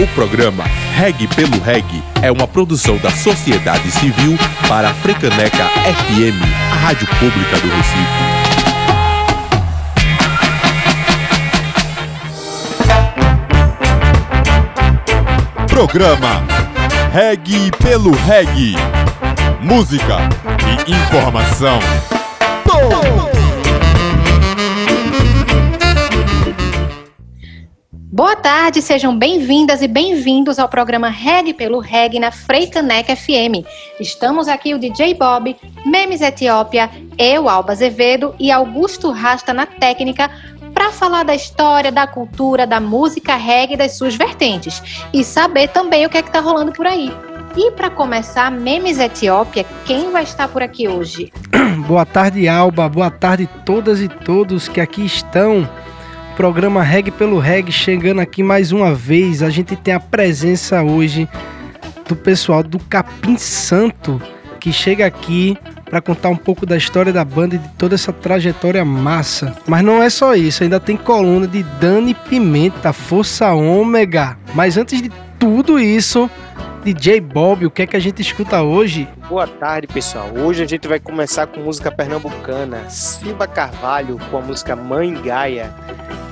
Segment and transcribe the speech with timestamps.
[0.00, 0.62] O programa
[0.94, 1.84] Reg pelo Reg
[2.22, 4.38] é uma produção da sociedade civil
[4.68, 6.40] para a Frecaneca FM,
[6.70, 8.38] a rádio pública do Recife.
[15.66, 16.44] Programa
[17.12, 18.76] Reg pelo Reg.
[19.60, 20.18] Música
[20.86, 21.80] e informação.
[28.18, 33.64] Boa tarde, sejam bem-vindas e bem-vindos ao programa Reg pelo Reg na Freicaneca FM.
[34.00, 35.54] Estamos aqui o DJ Bob,
[35.86, 40.28] Memes Etiópia, eu, Alba Azevedo e Augusto Rasta na técnica
[40.74, 44.82] para falar da história, da cultura, da música reggae e das suas vertentes
[45.14, 47.12] e saber também o que é que tá rolando por aí.
[47.56, 51.32] E para começar, Memes Etiópia, quem vai estar por aqui hoje?
[51.86, 52.88] Boa tarde, Alba.
[52.88, 55.68] Boa tarde todas e todos que aqui estão
[56.38, 59.42] programa Reg pelo Reg chegando aqui mais uma vez.
[59.42, 61.28] A gente tem a presença hoje
[62.08, 64.22] do pessoal do Capim Santo
[64.60, 68.12] que chega aqui para contar um pouco da história da banda e de toda essa
[68.12, 69.56] trajetória massa.
[69.66, 74.38] Mas não é só isso, ainda tem coluna de Dani Pimenta, Força Ômega.
[74.54, 76.30] Mas antes de tudo isso,
[76.84, 79.08] DJ Bob, o que é que a gente escuta hoje?
[79.28, 80.30] Boa tarde, pessoal.
[80.34, 85.74] Hoje a gente vai começar com música pernambucana, Silva Carvalho com a música Mãe Gaia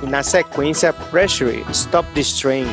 [0.01, 2.67] e na sequência Pressure, Stop the Strain,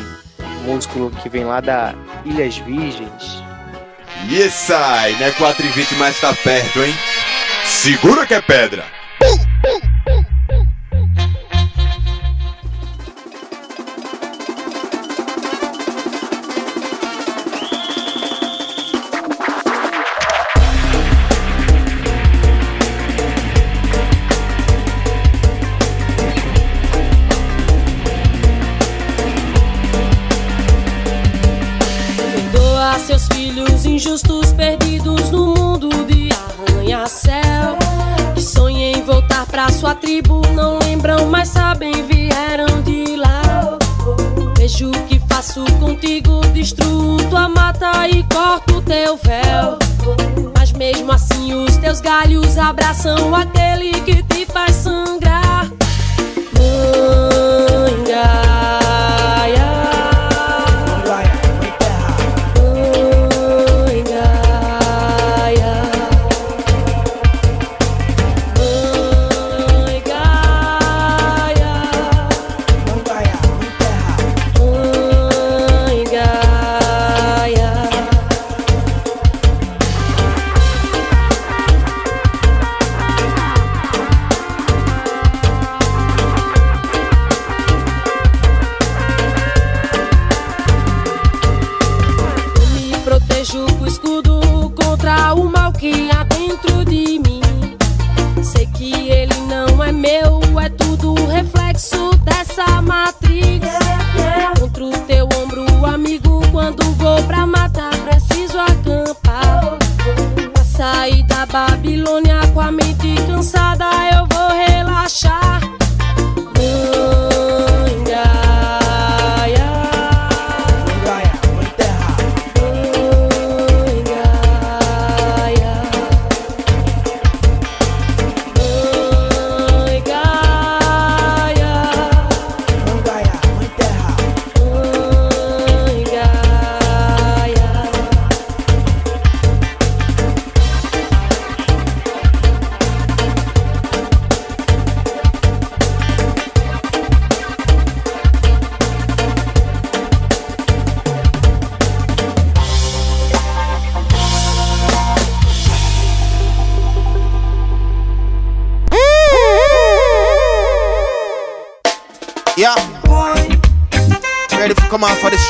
[0.63, 3.43] músico que vem lá da Ilhas Virgens.
[4.29, 5.31] E esse aí, né?
[5.31, 6.93] 4 e 20, mas tá perto, hein?
[7.65, 8.83] Segura que é pedra!
[34.05, 37.75] Injustos perdidos no mundo de arranha-céu.
[38.35, 43.79] Que sonham em voltar pra sua tribo, não lembram, mas sabem vieram de lá.
[44.57, 49.79] Vejo o que faço contigo, destruo tua mata e corto teu véu.
[50.55, 55.65] Mas mesmo assim os teus galhos abraçam aquele que te faz sangrar.
[56.53, 58.03] Mãe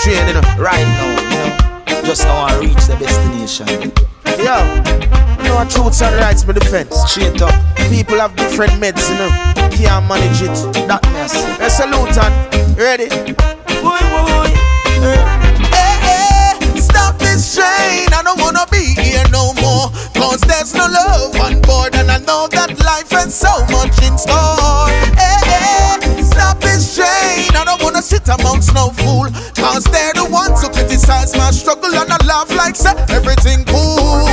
[0.05, 0.45] train, you know.
[0.57, 3.67] Right now, you know, just now I reach the destination.
[4.37, 4.55] Yo,
[5.41, 6.95] you know, truths and rights, my defense.
[7.09, 7.53] Straight up,
[7.89, 9.29] People have different meds, you know.
[9.73, 10.53] Can't manage it.
[10.87, 11.33] that mess.
[11.59, 13.09] A salute and ready.
[13.81, 14.49] Boy, boy.
[15.73, 18.09] Hey, hey, stop this train.
[18.13, 19.89] I don't wanna be here no more.
[20.13, 21.95] Cause there's no love on board.
[21.95, 24.89] And I know that life has so much in store.
[25.17, 27.49] Hey, hey, stop this train.
[27.55, 29.27] I don't wanna sit amongst no fool.
[31.05, 31.93] Criticize my struggle.
[31.93, 34.25] And I laugh like say everything cool.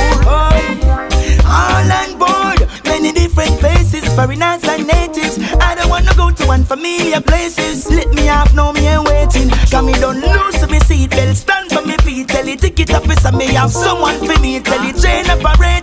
[1.45, 5.37] All on board, many different places, foreigners and natives.
[5.61, 7.91] I don't wanna go to unfamiliar places.
[7.91, 9.49] Let me off, now me ain't waiting.
[9.69, 12.29] Cause me don't lose me seat bell stand for me feet.
[12.29, 14.59] Tell it ticket officer me have someone for me.
[14.59, 15.82] Tell it train operator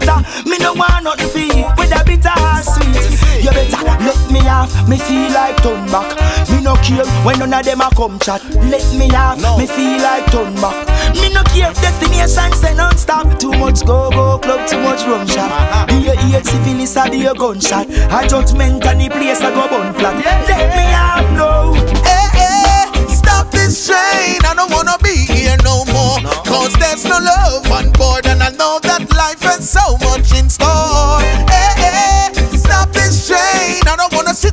[4.88, 6.08] me feel like turn back.
[6.50, 8.42] Me no care when none of them a come chat.
[8.70, 9.38] Let me off.
[9.58, 10.86] Me feel like turn back.
[11.14, 13.38] Me no care if destination say non-stop.
[13.38, 15.50] Too much go go club, too much rum shot.
[15.50, 15.86] Uh-huh.
[15.86, 17.88] Do you hear syphilis or do you gunshot?
[17.88, 20.16] A judgment and the place I go bun flat.
[20.48, 21.74] Let me have no.
[22.02, 24.40] Hey, hey, stop this train.
[24.44, 26.18] I don't wanna be here no more.
[26.44, 30.48] Cause there's no love on board, and I know that life has so much in
[30.48, 30.79] store.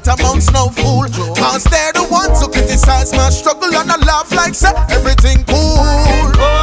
[0.07, 1.05] Amongst no fool.
[1.35, 5.83] Cause they're the ones who criticize my struggle, and I laugh like say everything cool.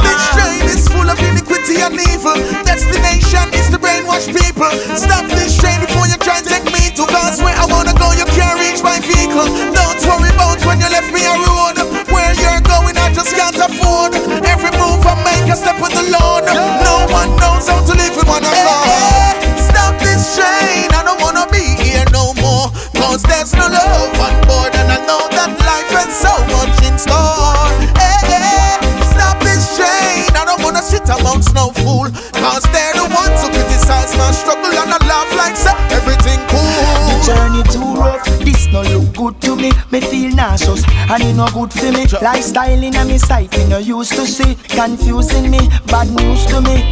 [0.02, 2.36] This train is full of iniquity and evil.
[2.64, 4.72] Destination is to brainwash people.
[4.96, 8.12] Stop this train before you try and take me to God's where I wanna go.
[8.16, 9.48] You can't reach my vehicle.
[9.76, 11.76] Don't worry about when you left me a road.
[12.08, 14.16] Where you're going, I just can't afford.
[14.42, 16.48] Every move I make, I step with the Lord.
[16.48, 19.23] No one knows how to live with one accord.
[23.14, 26.98] Cause there's no love on board, and I know that life has so much in
[26.98, 27.70] store.
[27.94, 28.74] Hey, hey,
[29.14, 32.10] stop this chain I don't wanna sit amongst no fool.
[32.34, 36.74] Cause they're the ones who criticize my struggle, and I laugh like say everything cool.
[37.06, 39.70] The Journey too rough, this no look good to me.
[39.94, 42.10] Me feel nauseous, and it no good for me.
[42.18, 44.58] Lifestyle in a me sight, me no used to see.
[44.74, 46.82] Confusing me, bad news to me.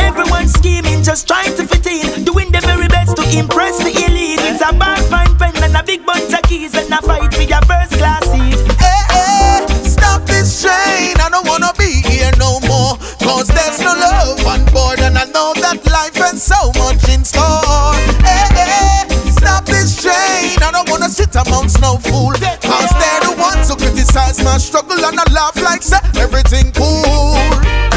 [0.00, 2.24] Everyone scheming, just trying to fit in.
[2.24, 4.40] Doing the very best to impress the elite.
[4.40, 7.42] It's a bad fine pen and a big bunch of keys, and a fight for
[7.42, 8.56] your first class seat.
[8.80, 11.16] Hey, hey, stop this train.
[11.20, 12.96] I don't wanna be here no more.
[13.20, 17.24] Cause there's no love on board, and I know that life has so much in
[17.24, 17.94] store.
[18.24, 20.56] Hey, hey, stop this train.
[20.62, 22.32] I don't wanna sit amongst no fool.
[22.32, 27.36] Cause they're the ones who criticize my struggle, and I laugh like say everything cool.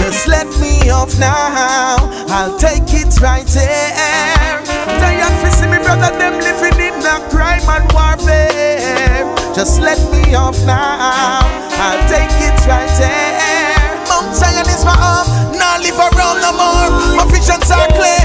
[0.03, 1.97] Just let me off now.
[2.27, 3.98] I'll take it right there.
[9.59, 11.43] Just let me off now.
[11.83, 13.91] I'll take it right there.
[14.07, 15.27] Mount Zion is my home.
[15.51, 17.19] Now live around no more.
[17.19, 18.23] My visions are clear.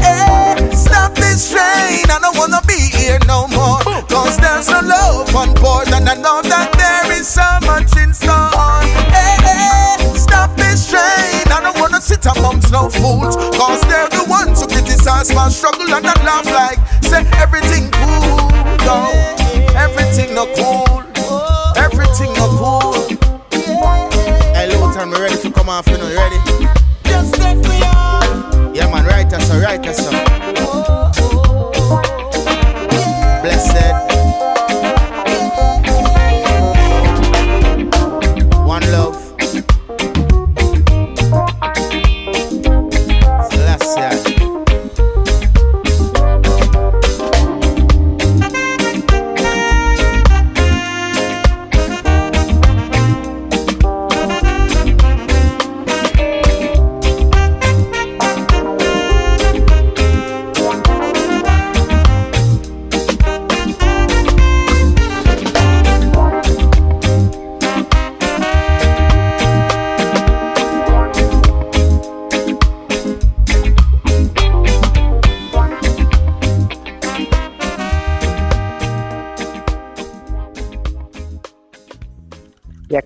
[0.00, 2.08] Hey, stop this train.
[2.08, 3.84] I don't wanna be here no more.
[4.08, 5.92] Cause there's no love on board.
[5.92, 8.80] And I know that there is so much in store.
[9.12, 11.44] Hey, hey, stop this train.
[11.52, 13.36] I don't wanna sit amongst no fools.
[13.52, 15.92] Cause they're the ones who criticize my struggle.
[15.92, 17.89] And I laugh like, say everything
[25.70, 26.36] off, you know, ready?
[27.04, 28.74] Just let me off.
[28.74, 30.29] Yeah, man, right us, so right.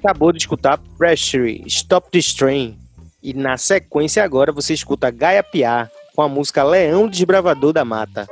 [0.04, 2.78] Acabou de escutar Pressure, Stop This Train.
[3.22, 8.26] E na sequência agora você escuta Gaia Piá com a música Leão Desbravador da Mata.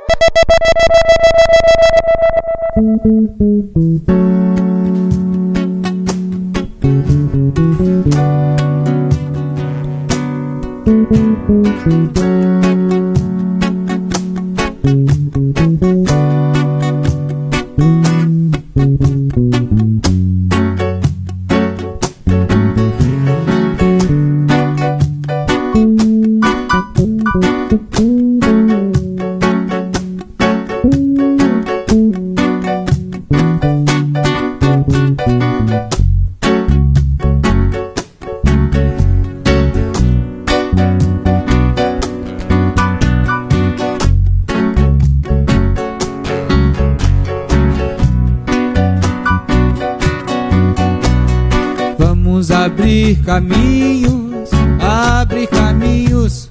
[52.65, 56.49] abrir caminhos, abrir caminhos.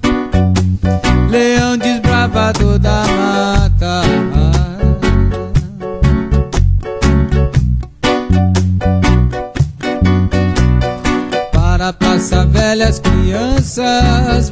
[1.29, 4.03] Leão desbravador da mata.
[11.51, 14.49] Para passar velhas crianças.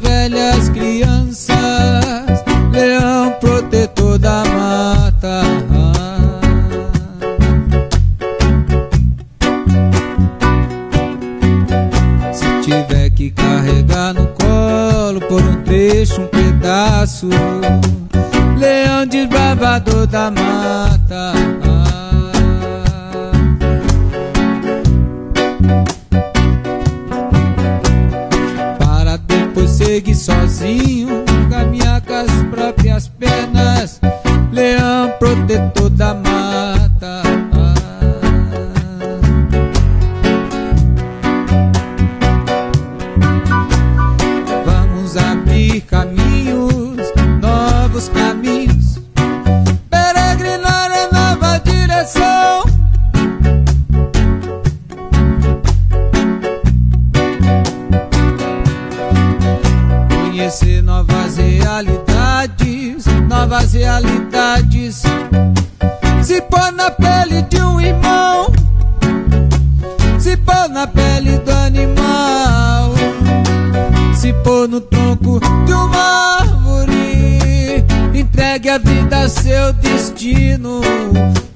[74.91, 77.83] tronco de uma árvore.
[78.13, 80.81] Entregue a vida ao seu destino,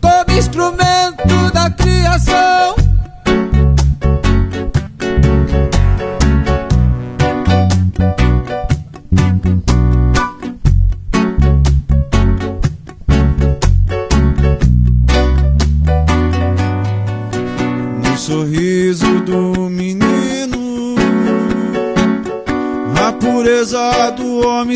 [0.01, 2.84] como instrumento da criação.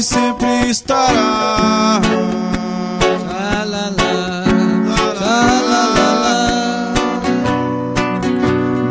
[0.02, 2.00] sempre estará.
[3.28, 4.44] Lá, lá, lá,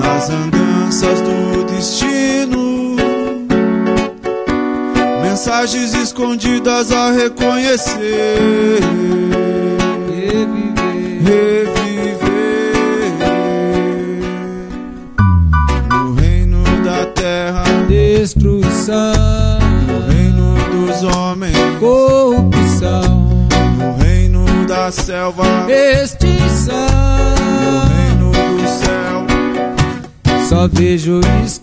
[0.00, 2.96] Nas andanças do destino,
[5.22, 8.80] mensagens escondidas a reconhecer.
[10.10, 11.22] Reviver.
[11.24, 12.28] Reviver.
[15.88, 19.47] No reino da terra, destruição.
[24.90, 26.74] selva, extinção.
[27.62, 29.26] No reino do céu,
[30.48, 31.57] só vejo isso.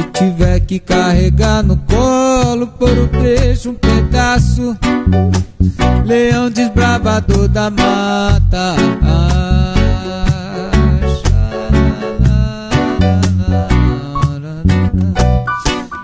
[0.00, 4.74] Se tiver que carregar no colo por um trecho, um pedaço.
[6.06, 8.76] Leão desbravador da mata.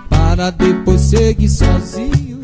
[0.09, 2.39] Para depois seguir sozinho.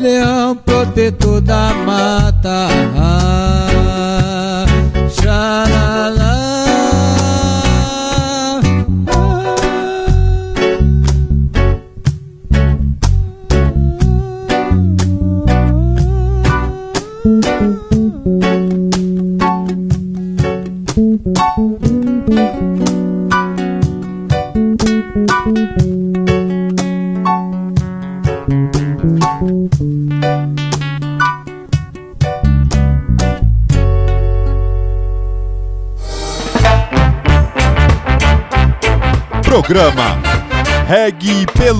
[0.00, 2.68] Leão protetor da mata.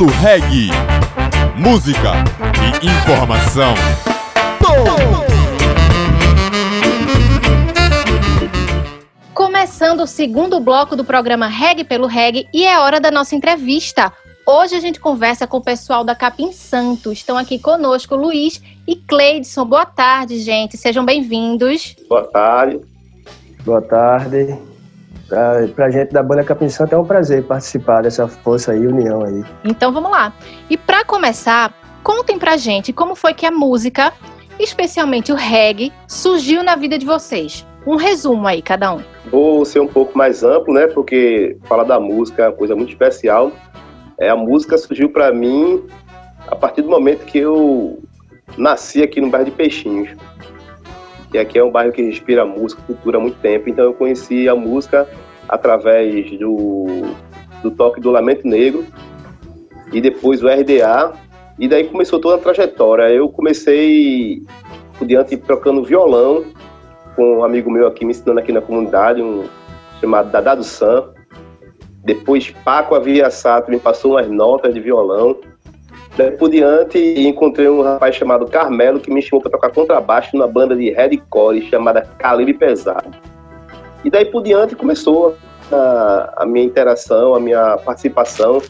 [0.00, 0.70] Pelo Reg.
[1.58, 2.12] Música
[2.82, 3.74] e informação.
[9.34, 14.10] Começando o segundo bloco do programa Reg pelo Reg e é hora da nossa entrevista.
[14.46, 17.12] Hoje a gente conversa com o pessoal da Capim Santo.
[17.12, 19.66] Estão aqui conosco Luiz e Cleidson.
[19.66, 20.78] Boa tarde, gente.
[20.78, 21.94] Sejam bem-vindos.
[22.08, 22.80] Boa tarde.
[23.66, 24.69] Boa tarde.
[25.30, 29.22] Pra, pra gente da banda Capim Santo é um prazer participar dessa força aí, união
[29.22, 29.44] aí.
[29.64, 30.34] Então vamos lá.
[30.68, 31.72] E para começar,
[32.02, 34.12] contem pra gente como foi que a música,
[34.58, 37.64] especialmente o reggae, surgiu na vida de vocês.
[37.86, 39.00] Um resumo aí, cada um.
[39.30, 40.88] Vou ser um pouco mais amplo, né?
[40.88, 43.52] Porque falar da música é uma coisa muito especial.
[44.18, 45.86] É, a música surgiu para mim
[46.48, 48.02] a partir do momento que eu
[48.58, 50.10] nasci aqui no bairro de Peixinhos.
[51.32, 53.68] E aqui é um bairro que respira música, cultura há muito tempo.
[53.68, 55.08] Então eu conheci a música
[55.48, 56.86] através do,
[57.62, 58.84] do toque do Lamento Negro
[59.92, 61.12] e depois o RDA.
[61.58, 63.10] E daí começou toda a trajetória.
[63.10, 64.42] Eu comecei
[64.98, 66.44] por diante trocando violão
[67.14, 69.44] com um amigo meu aqui me ensinando aqui na comunidade, um
[70.00, 71.10] chamado Dadado Sam.
[72.02, 75.36] Depois Paco Aviassato me passou umas notas de violão.
[76.20, 80.46] Daí por diante encontrei um rapaz chamado Carmelo que me chamou para tocar contrabaixo numa
[80.46, 83.10] banda de headcore chamada Calibre Pesado.
[84.04, 85.34] E daí por diante começou
[85.72, 88.60] a, a minha interação, a minha participação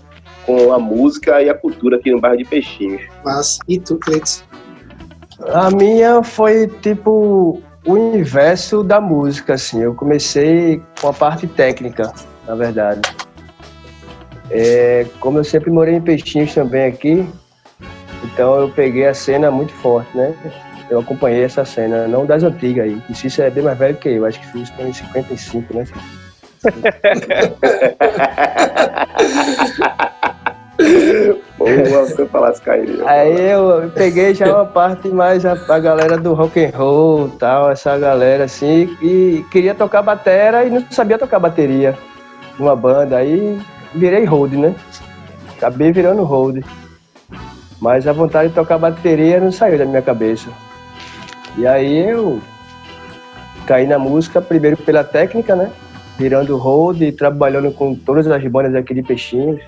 [0.47, 3.03] com a música e a cultura aqui no bairro de Peixinhos.
[3.25, 4.45] Mas, e tu, Cleiton?
[5.49, 9.83] A minha foi tipo o inverso da música, assim.
[9.83, 12.13] Eu comecei com a parte técnica,
[12.47, 13.01] na verdade.
[14.53, 17.27] É, como eu sempre morei em Peixinhos também aqui,
[18.41, 20.35] então eu peguei a cena muito forte, né?
[20.89, 23.03] Eu acompanhei essa cena, não das antigas aí.
[23.11, 25.85] E Cícero é bem mais velho que eu, acho que Cícero tem 55, né?
[31.59, 33.07] Boa, você falasse cair.
[33.07, 37.71] Aí eu peguei já uma parte mais a, a galera do rock and roll, tal,
[37.71, 41.95] essa galera assim, e queria tocar batera e não sabia tocar bateria
[42.59, 43.19] numa banda.
[43.19, 43.61] Aí
[43.95, 44.75] virei hold, né?
[45.59, 46.65] Acabei virando hold.
[47.81, 50.51] Mas a vontade de tocar bateria não saiu da minha cabeça.
[51.57, 52.41] E aí eu
[53.67, 55.71] caí na música, primeiro pela técnica, né?
[56.19, 59.61] Virando hold e trabalhando com todas as bandas aqui de Peixinhos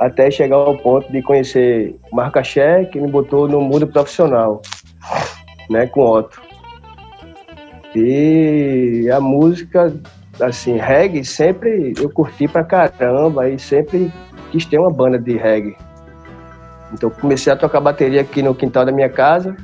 [0.00, 4.62] até chegar ao ponto de conhecer Marca Ché, que me botou no mundo profissional,
[5.68, 6.40] né, com Otto.
[7.94, 9.92] E a música,
[10.40, 14.10] assim, reggae, sempre eu curti pra caramba e sempre
[14.50, 15.76] quis ter uma banda de reggae.
[16.92, 19.56] Então comecei a tocar bateria aqui no quintal da minha casa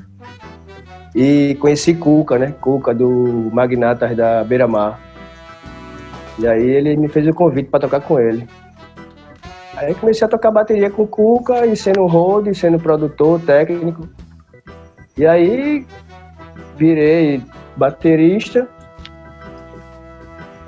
[1.15, 5.01] e conheci Cuca, né, Cuca do Magnatas da Beira Mar.
[6.39, 8.47] E aí ele me fez o convite para tocar com ele.
[9.77, 14.09] Aí comecei a tocar bateria com Cuca, e sendo road, sendo produtor, técnico.
[15.17, 15.87] E aí
[16.77, 17.43] virei
[17.77, 18.69] baterista.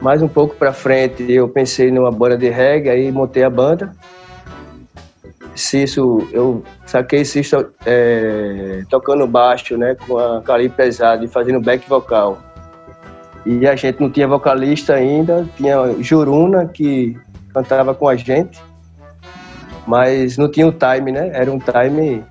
[0.01, 3.93] Mais um pouco pra frente eu pensei numa banda de reggae, aí montei a banda.
[5.59, 11.89] Cício, eu saquei Cício é, tocando baixo, né, com a calibre pesado e fazendo back
[11.89, 12.39] vocal.
[13.45, 17.17] E a gente não tinha vocalista ainda, tinha Juruna que
[17.53, 18.61] cantava com a gente
[19.89, 21.31] mas não tinha o time, né?
[21.33, 22.23] Era um time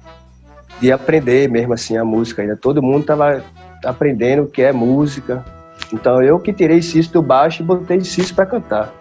[0.80, 2.44] de aprender mesmo assim a música.
[2.44, 3.44] Ainda todo mundo estava
[3.84, 5.44] aprendendo o que é música.
[5.92, 8.94] Então eu que tirei Cício do baixo e botei Cício para cantar.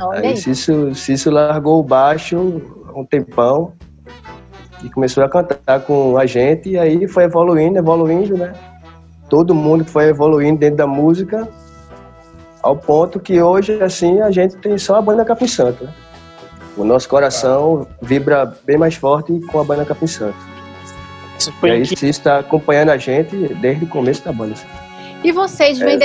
[0.00, 2.60] Olha aí Cício, Cício largou o baixo
[2.94, 3.72] um tempão
[4.82, 8.52] e começou a cantar com a gente e aí foi evoluindo, evoluindo, né?
[9.28, 11.48] Todo mundo foi evoluindo dentro da música
[12.62, 15.92] ao ponto que hoje assim a gente tem só a banda Capim Santo, né?
[16.76, 20.36] O nosso coração vibra bem mais forte com a banda Capim Santo.
[21.38, 22.06] Isso foi e aí, que...
[22.06, 24.54] está acompanhando a gente desde o começo da banda.
[25.22, 25.98] E vocês vêm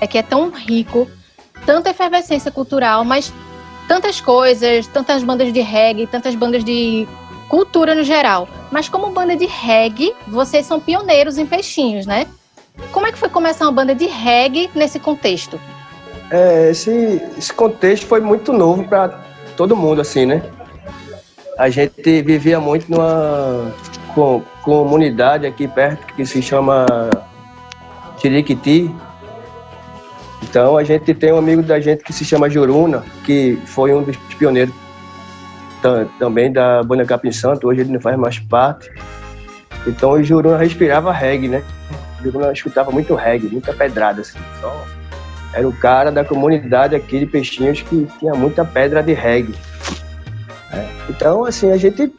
[0.00, 1.08] é que é tão rico,
[1.66, 3.32] tanta efervescência cultural, mas
[3.90, 7.08] tantas coisas, tantas bandas de reggae, tantas bandas de
[7.48, 8.48] cultura no geral.
[8.70, 12.28] Mas como banda de reggae, vocês são pioneiros em peixinhos, né?
[12.92, 15.60] Como é que foi começar uma banda de reggae nesse contexto?
[16.30, 19.08] É, esse, esse contexto foi muito novo para
[19.56, 20.40] todo mundo, assim, né?
[21.58, 23.74] A gente vivia muito numa
[24.14, 26.86] com, comunidade aqui perto que se chama
[28.18, 28.88] Chiriquiti.
[30.42, 34.02] Então a gente tem um amigo da gente que se chama Juruna, que foi um
[34.02, 34.74] dos pioneiros
[35.82, 38.90] ta- também da banda Capim Santo, hoje ele não faz mais parte.
[39.86, 41.62] Então o Juruna respirava reggae, né?
[42.20, 44.38] O Juruna escutava muito reggae, muita pedrada, assim.
[44.60, 44.84] Só
[45.52, 49.54] era o cara da comunidade aqui de Peixinhos que tinha muita pedra de reggae.
[50.72, 50.88] né?
[51.08, 52.12] Então, assim, a gente.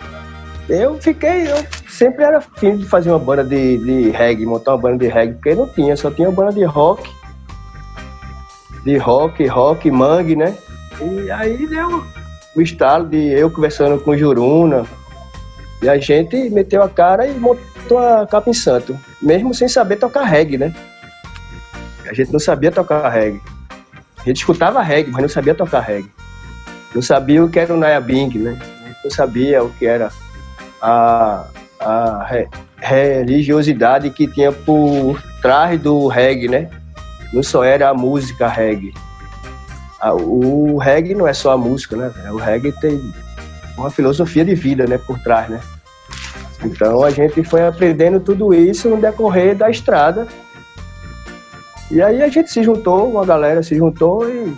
[0.70, 1.50] Eu fiquei.
[1.52, 5.08] Eu sempre era afim de fazer uma banda de, de reggae, montar uma banda de
[5.08, 7.10] reggae, porque não tinha, só tinha banda de rock.
[8.84, 10.58] De rock, rock, mangue, né?
[11.00, 12.04] E aí deu
[12.56, 14.86] o estalo de eu conversando com o Juruna.
[15.82, 20.24] E a gente meteu a cara e montou a Capim Santo, mesmo sem saber tocar
[20.24, 20.74] reggae, né?
[22.08, 23.42] A gente não sabia tocar reggae.
[24.20, 26.12] A gente escutava reggae, mas não sabia tocar reggae.
[26.94, 28.60] Não sabia o que era o Naya Bing, né?
[29.04, 30.12] Não sabia o que era
[30.82, 31.46] a,
[31.80, 36.70] a re- religiosidade que tinha por trás do reggae, né?
[37.34, 38.94] Não só era a música reggae.
[40.04, 42.12] O reggae não é só a música, né?
[42.32, 43.14] O reggae tem
[43.78, 44.98] uma filosofia de vida, né?
[44.98, 45.60] Por trás, né?
[46.64, 50.28] Então a gente foi aprendendo tudo isso no decorrer da estrada.
[51.90, 54.56] E aí a gente se juntou, uma galera se juntou e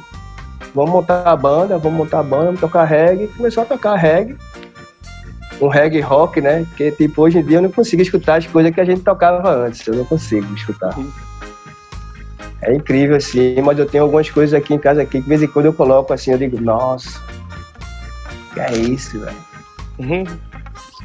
[0.73, 3.27] vamos montar a banda, vamos montar a banda, vamos tocar reggae.
[3.27, 4.37] Começou a tocar reggae.
[5.61, 6.65] Um reggae rock, né?
[6.75, 9.49] Que tipo, hoje em dia eu não consigo escutar as coisas que a gente tocava
[9.49, 9.85] antes.
[9.87, 10.95] Eu não consigo escutar.
[12.65, 15.43] É incrível, assim, mas eu tenho algumas coisas aqui em casa aqui, que de vez
[15.43, 17.21] em quando eu coloco assim, eu digo, nossa,
[18.53, 19.35] que é isso, velho.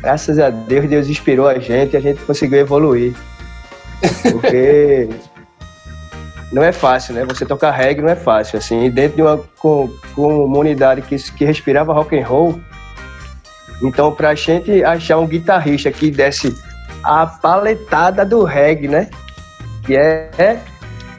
[0.00, 3.14] Graças a Deus, Deus inspirou a gente e a gente conseguiu evoluir.
[4.30, 5.08] Porque
[6.52, 7.24] não é fácil, né?
[7.24, 11.44] Você tocar reggae não é fácil, assim, e dentro de uma co- comunidade que, que
[11.44, 12.60] respirava rock and roll,
[13.82, 16.56] então pra gente achar um guitarrista que desse
[17.02, 19.10] a paletada do reggae, né?
[19.84, 20.60] Que é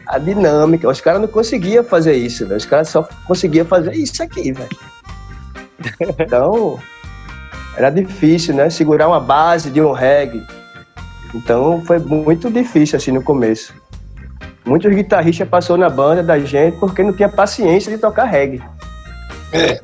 [0.09, 0.89] a dinâmica.
[0.89, 2.57] Os caras não conseguiam fazer isso, velho.
[2.57, 4.69] Os caras só conseguiam fazer isso aqui, velho.
[6.19, 6.77] Então,
[7.77, 8.69] era difícil, né?
[8.69, 10.45] Segurar uma base de um reggae.
[11.33, 13.73] Então, foi muito difícil, assim, no começo.
[14.65, 18.61] Muitos guitarristas passou na banda da gente porque não tinha paciência de tocar reggae.
[19.53, 19.79] É,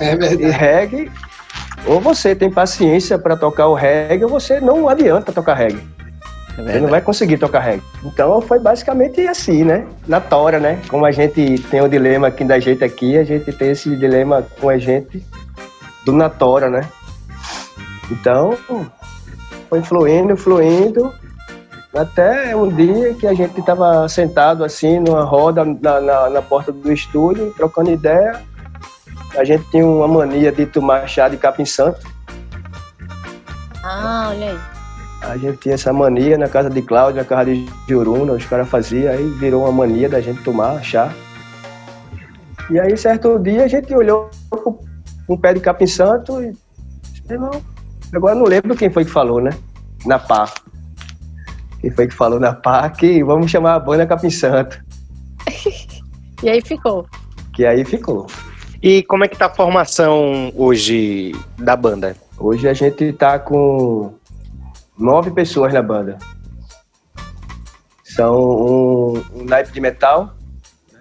[0.00, 0.42] é verdade.
[0.42, 1.12] E reggae,
[1.86, 5.80] ou você tem paciência para tocar o reggae, ou você não adianta tocar reggae.
[6.62, 7.82] Você não vai conseguir tocar reggae.
[8.04, 9.86] Então foi basicamente assim, né?
[10.06, 10.80] Na tora, né?
[10.88, 14.46] Como a gente tem o dilema aqui da gente aqui, a gente tem esse dilema
[14.60, 15.24] com a gente
[16.04, 16.88] do na tora, né?
[18.10, 18.56] Então,
[19.68, 21.14] foi fluindo, fluindo,
[21.94, 26.72] até um dia que a gente estava sentado assim, numa roda na, na, na porta
[26.72, 28.40] do estúdio, trocando ideia.
[29.36, 32.00] A gente tinha uma mania de tomar chá de capim santo.
[33.82, 34.79] Ah, olha aí.
[35.20, 38.68] A gente tinha essa mania na casa de Cláudio, na casa de Juruna, os caras
[38.68, 41.12] faziam, aí virou uma mania da gente tomar chá.
[42.70, 44.30] E aí, certo dia, a gente olhou
[45.28, 46.52] um pé de capim santo e
[47.02, 47.62] disse, "Meu irmão,
[48.12, 49.50] agora não lembro quem foi que falou, né?
[50.06, 50.48] Na pá.
[51.80, 54.82] Quem foi que falou na pá que vamos chamar a banda Capim Santo.
[56.42, 57.06] E aí ficou.
[57.52, 58.26] Que aí ficou.
[58.82, 62.16] E como é que tá a formação hoje da banda?
[62.38, 64.14] Hoje a gente tá com
[65.00, 66.18] nove pessoas na banda.
[68.04, 70.36] São um, um naipe de metal,
[70.92, 71.00] né?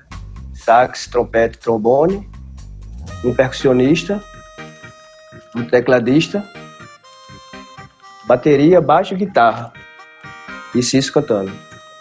[0.54, 2.28] sax, trompete, trombone,
[3.26, 4.24] um percussionista,
[5.56, 6.44] um tecladista,
[8.26, 9.74] bateria, baixo e guitarra.
[10.74, 11.52] E Cício cantando.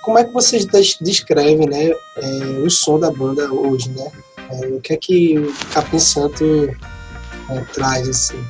[0.02, 2.28] Como é que vocês des- descrevem né, é,
[2.62, 4.12] o som da banda hoje, né?
[4.50, 6.44] É, o que é que o Capim Santo
[7.48, 8.42] é, traz, assim?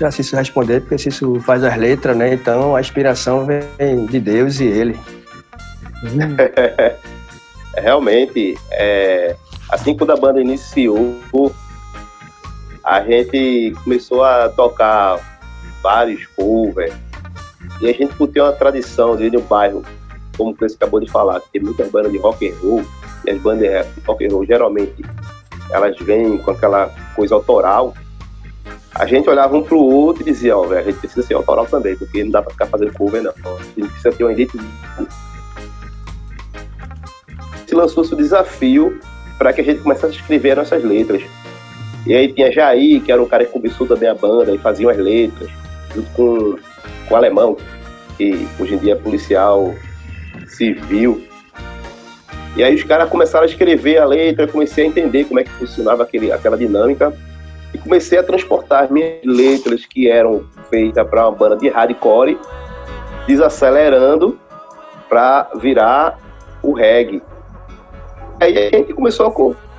[0.00, 2.34] A Cício responder, porque Cício faz as letras, né?
[2.34, 4.98] Então a inspiração vem de Deus e ele.
[7.76, 9.36] Realmente, é,
[9.70, 11.14] assim quando a banda iniciou,
[12.84, 15.18] a gente começou a tocar
[15.82, 16.94] vários covers.
[17.80, 19.84] E a gente tem uma tradição de no bairro,
[20.36, 22.84] como o Cleiton acabou de falar, que tem muitas bandas de rock and roll,
[23.24, 25.04] e as bandas de rock and roll geralmente
[25.70, 27.94] elas vêm com aquela coisa autoral.
[28.94, 31.66] A gente olhava um pro outro e dizia, ó, velho, a gente precisa ser autoral
[31.66, 33.32] também, porque não dá pra ficar fazendo cover, não.
[33.32, 34.68] A gente precisa ter uma identidade
[37.72, 39.00] se lançou-se o desafio
[39.38, 41.22] para que a gente começasse a escrever nossas letras.
[42.06, 44.90] E aí tinha Jair, que era um cara que começou também a banda e fazia
[44.90, 45.48] as letras,
[45.94, 46.58] junto com,
[47.08, 47.56] com o Alemão,
[48.18, 49.74] que hoje em dia é policial
[50.48, 51.26] civil.
[52.56, 55.50] E aí os caras começaram a escrever a letra, comecei a entender como é que
[55.52, 57.16] funcionava aquele, aquela dinâmica.
[57.74, 62.38] E comecei a transportar as minhas letras que eram feitas para uma banda de hardcore,
[63.26, 64.38] desacelerando
[65.08, 66.18] para virar
[66.62, 67.22] o reggae.
[68.40, 69.30] Aí a gente começou a,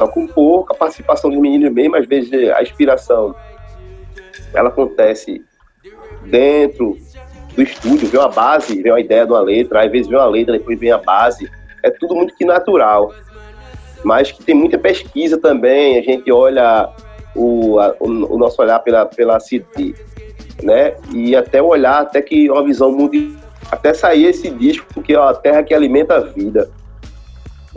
[0.07, 3.35] compor, com a participação dos meninos mesmo, às vezes a inspiração
[4.53, 5.43] ela acontece
[6.25, 6.97] dentro
[7.55, 10.27] do estúdio, vem uma base, vem uma ideia de uma letra, às vezes vem uma
[10.27, 11.49] letra, depois vem a base.
[11.83, 13.13] É tudo muito que natural.
[14.03, 16.89] Mas que tem muita pesquisa também, a gente olha
[17.35, 19.95] o, a, o, nosso olhar pela, pela City,
[20.61, 20.95] né?
[21.11, 23.41] E até olhar, até que uma visão muito.
[23.71, 26.69] Até sair esse disco, porque é a terra que alimenta a vida.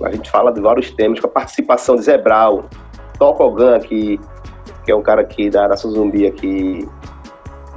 [0.02, 2.68] A gente fala de vários temas, com a participação de Zebral,
[3.18, 4.20] Tokogan, que,
[4.84, 6.86] que é um cara aqui da Nação Zumbi aqui,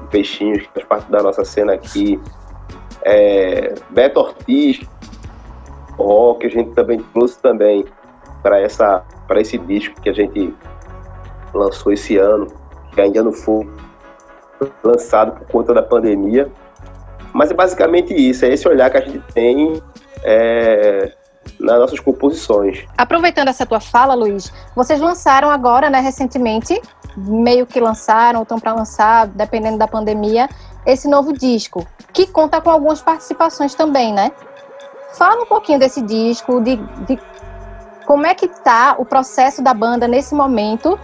[0.09, 2.19] Peixinhos, que faz parte da nossa cena aqui.
[3.03, 4.81] É, Beto Ortiz,
[5.97, 7.85] rock, a gente também trouxe também
[8.41, 8.61] para
[9.39, 10.53] esse disco que a gente
[11.53, 12.47] lançou esse ano,
[12.91, 13.69] que ainda não foi
[14.83, 16.51] lançado por conta da pandemia.
[17.33, 19.81] Mas é basicamente isso, é esse olhar que a gente tem
[20.23, 21.13] é,
[21.59, 22.85] nas nossas composições.
[22.97, 26.81] Aproveitando essa tua fala, Luiz, vocês lançaram agora, né, recentemente,
[27.15, 30.49] meio que lançaram, ou estão para lançar, dependendo da pandemia,
[30.85, 34.31] esse novo disco, que conta com algumas participações também, né?
[35.13, 37.19] Fala um pouquinho desse disco, de, de
[38.05, 40.97] como é que está o processo da banda nesse momento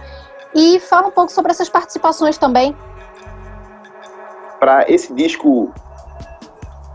[0.54, 2.74] e fala um pouco sobre essas participações também.
[4.58, 5.72] Para esse disco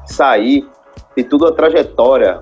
[0.05, 0.67] sair,
[1.15, 2.41] tem toda a trajetória,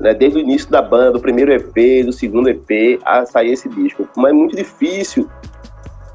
[0.00, 3.68] né, desde o início da banda, do primeiro EP, do segundo EP, a sair esse
[3.68, 4.08] disco.
[4.16, 5.28] Mas é muito difícil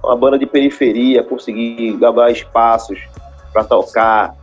[0.03, 2.99] uma banda de periferia conseguir galgar espaços
[3.51, 4.35] para tocar.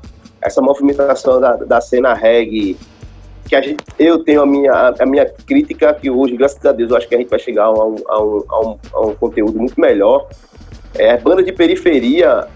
[0.43, 2.79] Essa movimentação da, da cena reggae
[3.51, 6.93] que a gente, eu tenho a minha, a minha crítica que hoje, graças a Deus,
[6.93, 9.15] eu acho que a gente vai chegar a um, a um, a um, a um
[9.17, 10.29] conteúdo muito melhor.
[10.95, 12.47] É, banda de periferia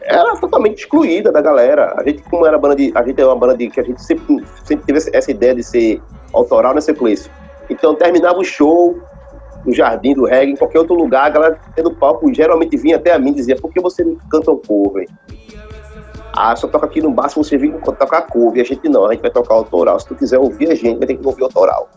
[0.00, 1.94] era totalmente excluída da galera.
[1.98, 2.90] A gente, como era banda de.
[2.94, 5.62] A gente é uma banda de que a gente sempre, sempre teve essa ideia de
[5.62, 6.00] ser
[6.32, 7.30] autoral nessa sequência.
[7.68, 8.98] Então terminava o show
[9.66, 13.12] no jardim do reggae, em qualquer outro lugar, a galera do palco geralmente vinha até
[13.12, 15.06] a mim e dizia, por que você não canta um cover?
[16.40, 18.62] Ah, só toca aqui no se você vir tocar cover.
[18.62, 19.98] A gente não, a gente vai tocar autoral.
[19.98, 21.88] Se tu quiser ouvir a gente, vai ter que ouvir autoral.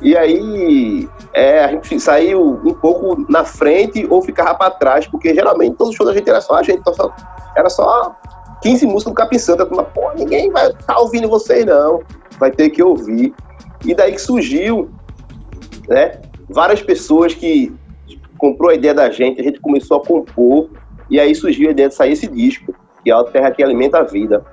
[0.00, 5.34] E aí, é, a gente saiu um pouco na frente ou ficava para trás, porque
[5.34, 7.12] geralmente todos os shows da gente era só a gente, só,
[7.56, 8.14] era só
[8.62, 9.66] 15 músicas do Capim Santa.
[9.68, 12.02] Mas, pô, ninguém vai estar tá ouvindo vocês, não.
[12.38, 13.34] Vai ter que ouvir.
[13.84, 14.90] E daí que surgiu,
[15.88, 16.20] né?
[16.48, 17.74] Várias pessoas que
[18.38, 20.70] comprou a ideia da gente, a gente começou a compor,
[21.10, 23.98] e aí surgiu a ideia de sair esse disco que é a terra que alimenta
[23.98, 24.44] a vida.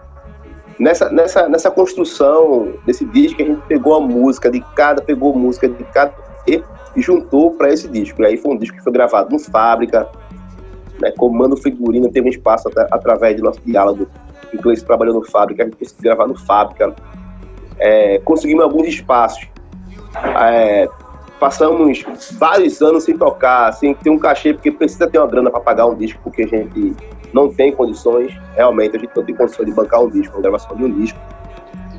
[0.80, 5.68] Nessa, nessa, nessa construção desse disco, a gente pegou a música de cada, pegou música
[5.68, 6.14] de cada
[6.48, 6.64] e
[7.02, 8.22] juntou para esse disco.
[8.22, 10.08] E aí foi um disco que foi gravado no Fábrica,
[11.00, 14.08] né, comando figurino, teve um espaço at através do nosso diálogo.
[14.54, 16.96] Inglês trabalhou no Fábrica, a gente conseguiu gravar no Fábrica.
[17.80, 19.48] É, conseguimos alguns espaços.
[20.42, 20.88] É,
[21.40, 22.04] passamos
[22.40, 25.86] vários anos sem tocar, sem ter um cachê, porque precisa ter uma grana para pagar
[25.86, 26.96] um disco, porque a gente
[27.34, 30.76] não tem condições, realmente, a gente não tem condições de bancar um disco, uma gravação
[30.76, 31.20] de um disco,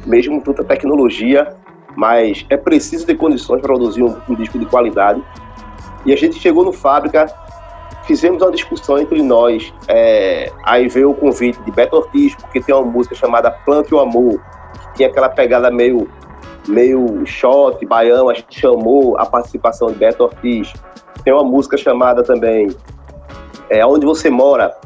[0.07, 1.55] mesmo com tanta tecnologia,
[1.97, 5.23] mas é preciso ter condições para produzir um, um, disco de qualidade.
[6.07, 7.27] E a gente chegou no Fábrica,
[8.05, 12.75] fizemos uma discussão entre nós, é, aí veio o convite de Beto Ortiz, porque tem
[12.75, 14.41] uma música chamada Plante o Amor,
[14.73, 16.09] que tinha aquela pegada meio
[16.67, 20.73] meio shot, baião, a gente chamou a participação de Beto Ortiz.
[21.25, 22.69] Tem uma música chamada também
[23.71, 24.77] é, Onde Você Mora,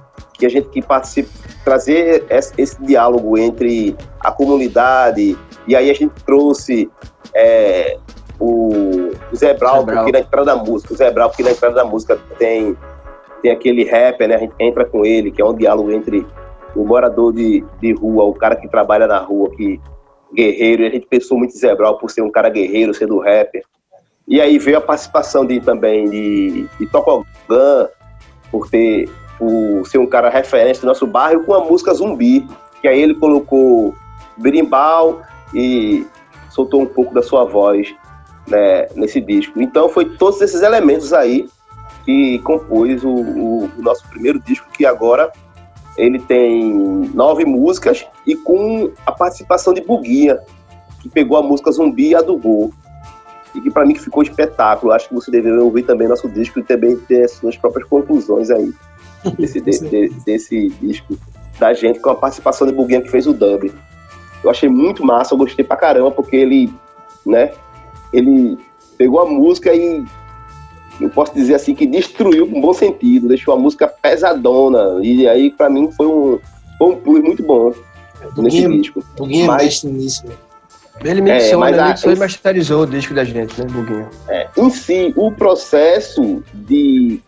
[0.42, 1.28] que a gente que participa,
[1.64, 6.90] trazer esse, diálogo entre a comunidade, e aí a gente trouxe
[7.32, 7.96] é,
[8.40, 11.76] o, o Zé Brau, porque na entrada da música, o Zé Brau, porque na entrada
[11.76, 12.76] da música tem,
[13.40, 14.34] tem aquele rapper, né?
[14.34, 16.26] A gente entra com ele, que é um diálogo entre
[16.74, 19.80] o morador de, de rua, o cara que trabalha na rua, que
[20.34, 23.20] guerreiro, e a gente pensou muito em Zé Brau por ser um cara guerreiro, sendo
[23.20, 23.62] rapper.
[24.26, 27.88] E aí veio a participação de também de, de Tocogan,
[28.50, 29.08] por ter
[29.42, 32.46] por ser um cara referência do nosso bairro, com a música Zumbi,
[32.80, 33.92] que aí ele colocou
[34.36, 35.20] berimbau
[35.52, 36.06] e
[36.48, 37.92] soltou um pouco da sua voz
[38.46, 39.60] né, nesse disco.
[39.60, 41.48] Então foi todos esses elementos aí
[42.04, 45.32] que compôs o, o, o nosso primeiro disco, que agora
[45.96, 46.72] ele tem
[47.12, 50.38] nove músicas e com a participação de Buguinha,
[51.00, 52.72] que pegou a música Zumbi e adubou.
[53.56, 54.92] E que para mim ficou espetáculo.
[54.92, 58.48] Acho que você deveria ouvir também nosso disco e também ter as suas próprias conclusões
[58.50, 58.72] aí
[59.38, 61.16] desse, de, de, desse disco
[61.58, 63.72] da gente, com a participação de Buguinha que fez o dub.
[64.42, 66.72] Eu achei muito massa, eu gostei pra caramba, porque ele,
[67.24, 67.52] né,
[68.12, 68.58] ele
[68.98, 70.04] pegou a música e
[71.00, 74.98] eu posso dizer assim que destruiu com bom sentido, deixou a música pesadona.
[75.02, 76.38] E aí, pra mim, foi um,
[76.78, 77.72] foi um plus muito bom
[78.36, 79.02] nesse disco.
[79.16, 80.34] Buguinho é Mas- mestre nisso, né?
[81.04, 81.82] Ele É, mixou, mas né?
[81.82, 84.08] a- mixou e masterizou o disco da gente, né, Buguinho?
[84.28, 87.20] É, em si, o processo de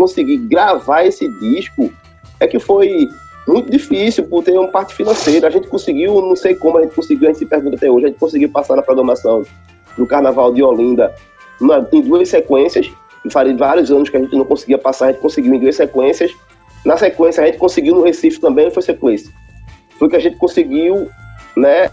[0.00, 1.92] conseguir gravar esse disco
[2.40, 3.06] é que foi
[3.46, 5.46] muito difícil por ter uma parte financeira.
[5.46, 8.06] A gente conseguiu, não sei como a gente conseguiu, a gente se pergunta até hoje,
[8.06, 9.44] a gente conseguiu passar na programação
[9.98, 11.14] do Carnaval de Olinda
[11.92, 12.90] em duas sequências,
[13.22, 15.76] e farei vários anos que a gente não conseguia passar, a gente conseguiu em duas
[15.76, 16.32] sequências.
[16.82, 19.30] Na sequência, a gente conseguiu no Recife também, foi sequência.
[19.98, 21.10] Foi que a gente conseguiu,
[21.54, 21.90] né,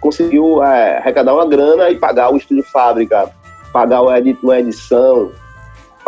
[0.00, 3.28] conseguiu é, arrecadar uma grana e pagar o estúdio fábrica,
[3.72, 5.32] pagar uma edição,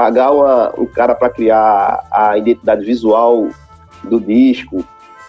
[0.00, 3.48] pagar uma- um cara para criar a identidade visual
[4.02, 4.82] do disco.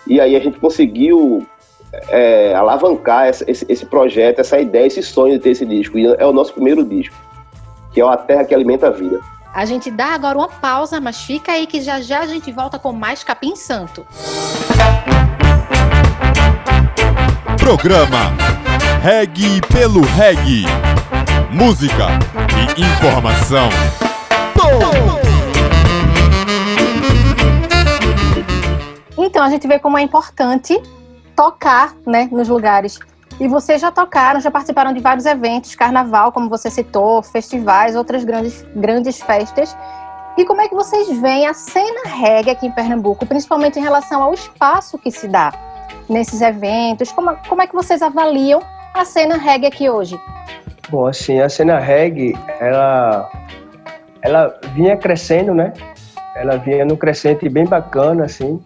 [0.08, 1.46] E aí a gente conseguiu
[2.08, 5.98] é, alavancar essa- esse, esse projeto, essa ideia, esse sonho de ter esse disco.
[6.00, 7.14] E é o nosso primeiro disco,
[7.92, 9.20] que é o A Terra que Alimenta a Vida.
[9.54, 12.80] A gente dá agora uma pausa, mas fica aí que já já a gente volta
[12.80, 14.06] com mais Capim Santo.
[17.60, 18.32] Programa
[19.04, 20.64] Reg pelo Reg.
[21.52, 22.08] Música
[22.78, 23.68] e informação.
[29.18, 30.82] Então a gente vê como é importante
[31.36, 33.00] tocar, né, nos lugares.
[33.40, 38.24] E vocês já tocaram, já participaram de vários eventos, carnaval, como você citou, festivais, outras
[38.24, 39.76] grandes, grandes festas.
[40.38, 44.22] E como é que vocês veem a cena reggae aqui em Pernambuco, principalmente em relação
[44.22, 45.52] ao espaço que se dá
[46.08, 47.12] nesses eventos?
[47.12, 48.62] Como, como é que vocês avaliam
[48.94, 50.20] a cena reggae aqui hoje?
[50.90, 53.30] Bom, assim, a cena reggae, ela,
[54.24, 55.74] ela vinha crescendo, né?
[56.36, 58.62] Ela vinha num crescente bem bacana, assim.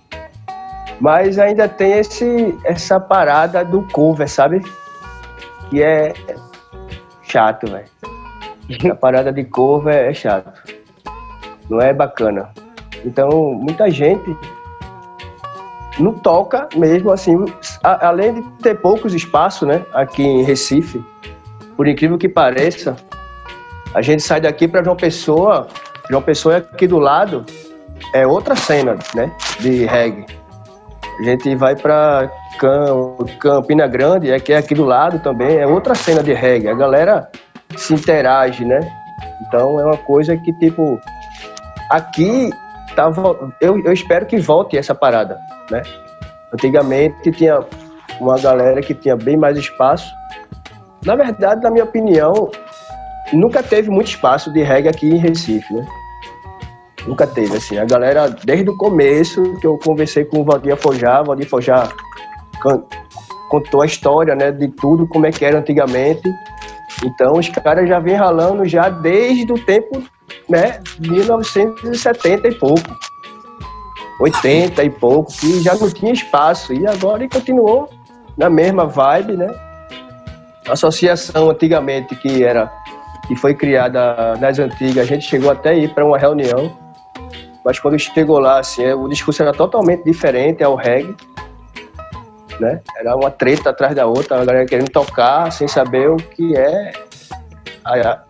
[1.00, 4.62] Mas ainda tem esse, essa parada do cover, sabe?
[5.70, 6.14] Que é
[7.24, 7.86] chato, velho.
[8.92, 10.52] A parada de cover é chato.
[11.70, 12.50] Não é bacana.
[13.04, 14.36] Então, muita gente
[16.00, 17.36] não toca mesmo, assim,
[17.84, 19.84] a- além de ter poucos espaços, né?
[19.94, 21.04] Aqui em Recife,
[21.76, 22.96] por incrível que pareça,
[23.96, 25.68] a gente sai daqui para João Pessoa,
[26.10, 27.46] João Pessoa é aqui do lado,
[28.14, 30.26] é outra cena, né, de reggae.
[31.20, 32.30] A gente vai para
[33.40, 36.68] Campina Grande, é que é aqui do lado também, é outra cena de reggae.
[36.68, 37.30] A galera
[37.78, 38.80] se interage, né?
[39.48, 41.00] Então é uma coisa que tipo
[41.90, 42.50] aqui
[42.98, 45.40] tá, vo- eu, eu espero que volte essa parada,
[45.72, 45.82] né?
[46.54, 47.64] Antigamente tinha
[48.20, 50.14] uma galera que tinha bem mais espaço
[51.06, 52.50] na verdade, na minha opinião,
[53.36, 55.86] nunca teve muito espaço de reggae aqui em Recife, né?
[57.08, 57.78] Nunca teve, assim.
[57.78, 61.48] A galera, desde o começo, que eu conversei com o Valdir Afojar, o Valdir
[62.62, 62.84] can-
[63.50, 66.28] contou a história, né, de tudo, como é que era antigamente.
[67.04, 70.02] Então, os caras já vêm ralando já desde o tempo,
[70.50, 72.96] né, 1970 e pouco.
[74.20, 76.74] 80 e pouco, que já não tinha espaço.
[76.74, 77.90] E agora ele continuou
[78.38, 79.54] na mesma vibe, né?
[80.68, 82.72] Associação antigamente que era
[83.28, 86.72] que foi criada nas antigas, a gente chegou até ir para uma reunião,
[87.64, 91.16] mas quando chegou lá, assim, é, o discurso era totalmente diferente ao reggae,
[92.60, 92.80] né?
[92.98, 96.92] Era uma treta atrás da outra, a galera querendo tocar sem saber o que é
[97.84, 98.22] a,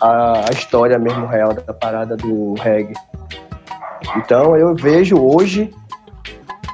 [0.00, 2.94] a, a história mesmo real da parada do reggae.
[4.16, 5.72] Então eu vejo hoje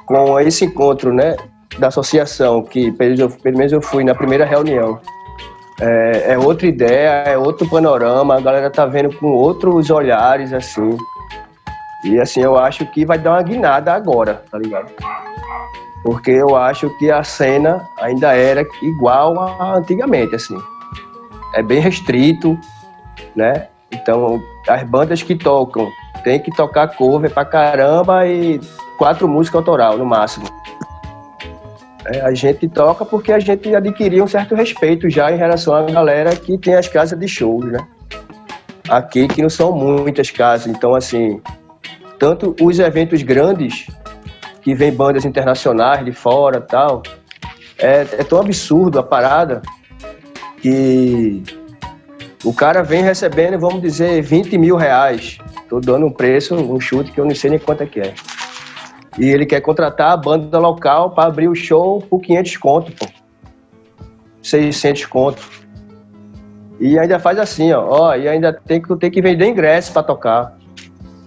[0.06, 1.36] com esse encontro, né,
[1.78, 5.00] da associação que pelo menos eu fui na primeira reunião.
[5.80, 10.96] É, é outra ideia, é outro panorama, a galera tá vendo com outros olhares assim.
[12.04, 14.92] E assim, eu acho que vai dar uma guinada agora, tá ligado?
[16.04, 20.56] Porque eu acho que a cena ainda era igual a antigamente, assim.
[21.54, 22.58] É bem restrito,
[23.34, 23.68] né?
[23.90, 25.88] Então, as bandas que tocam
[26.22, 28.60] tem que tocar cover pra caramba e
[28.98, 30.46] quatro músicas autoral no máximo.
[32.06, 35.82] É, a gente toca porque a gente adquiriu um certo respeito já em relação à
[35.82, 37.78] galera que tem as casas de shows, né?
[38.88, 41.40] Aqui que não são muitas casas, então assim,
[42.18, 43.86] tanto os eventos grandes
[44.60, 47.02] que vem bandas internacionais de fora tal,
[47.78, 49.62] é, é tão absurdo a parada
[50.60, 51.42] que
[52.44, 55.38] o cara vem recebendo, vamos dizer, 20 mil reais.
[55.68, 58.14] Tô dando um preço, um chute que eu não sei nem quanto é que é.
[59.18, 63.06] E ele quer contratar a banda local para abrir o show por 500 conto, pô.
[64.42, 65.42] 600 conto.
[66.80, 70.02] E ainda faz assim, ó, ó e ainda tem que, tem que vender ingresso para
[70.02, 70.56] tocar.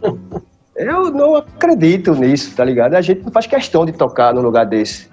[0.75, 2.93] Eu não acredito nisso, tá ligado?
[2.93, 5.09] A gente não faz questão de tocar num lugar desse.